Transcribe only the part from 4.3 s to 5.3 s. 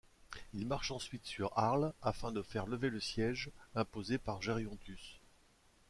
Gerontius.